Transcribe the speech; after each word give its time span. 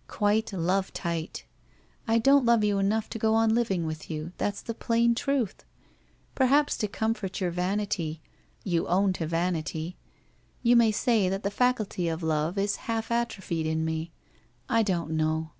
—quite 0.08 0.52
love 0.52 0.92
tight. 0.92 1.46
I 2.06 2.18
don't 2.18 2.44
love 2.44 2.62
you 2.62 2.76
enough 2.78 3.08
to 3.08 3.18
go 3.18 3.32
on 3.32 3.54
living 3.54 3.86
with 3.86 4.10
you, 4.10 4.32
that's 4.36 4.60
the 4.60 4.74
plain 4.74 5.14
truth. 5.14 5.64
Perhaps 6.34 6.76
to 6.76 6.86
comfort 6.86 7.40
your 7.40 7.50
vanity— 7.50 8.20
you 8.62 8.86
own 8.88 9.14
to 9.14 9.26
vanity!— 9.26 9.96
you 10.62 10.76
may 10.76 10.92
say 10.92 11.30
that 11.30 11.44
the 11.44 11.50
faculty 11.50 12.08
of 12.08 12.22
love 12.22 12.58
is 12.58 12.76
half 12.92 13.10
atrophied 13.10 13.64
in 13.66 13.86
me. 13.86 14.12
I 14.68 14.82
don't 14.82 15.12
know 15.12 15.52